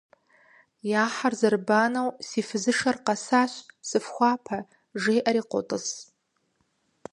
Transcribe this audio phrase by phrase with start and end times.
[1.01, 3.53] Я хьэр зэрыбанэу «Си фызышэр къэсащ,
[3.87, 4.59] сыфхуапэ»,—
[5.01, 5.87] жеӏэри къотӏыс.